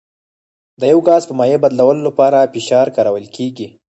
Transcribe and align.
د 0.79 0.81
یو 0.91 0.99
ګاز 1.07 1.23
په 1.27 1.33
مایع 1.39 1.57
بدلولو 1.63 2.01
لپاره 2.07 2.49
فشار 2.53 2.87
کارول 2.95 3.25
کیږي. 3.35 3.67